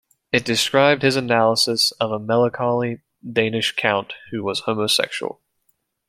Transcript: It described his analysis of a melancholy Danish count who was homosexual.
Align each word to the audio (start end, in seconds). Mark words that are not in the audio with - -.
It 0.31 0.43
described 0.45 1.03
his 1.03 1.15
analysis 1.15 1.91
of 1.99 2.09
a 2.11 2.17
melancholy 2.17 3.01
Danish 3.21 3.75
count 3.75 4.13
who 4.31 4.41
was 4.43 4.61
homosexual. 4.61 5.39